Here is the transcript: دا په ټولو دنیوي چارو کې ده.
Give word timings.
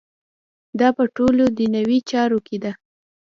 دا 0.79 0.87
په 0.97 1.03
ټولو 1.15 1.43
دنیوي 1.59 1.99
چارو 2.09 2.39
کې 2.47 2.57
ده. 2.63 2.71